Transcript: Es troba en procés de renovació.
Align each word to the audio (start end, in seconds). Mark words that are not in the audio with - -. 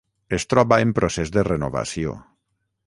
Es 0.37 0.45
troba 0.53 0.79
en 0.85 0.95
procés 1.01 1.33
de 1.37 1.45
renovació. 1.49 2.19